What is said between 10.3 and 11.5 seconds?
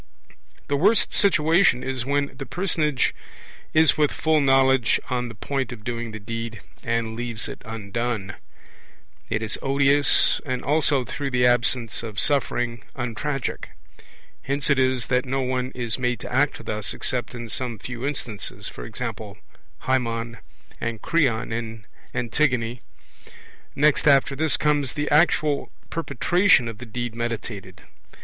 and also (through the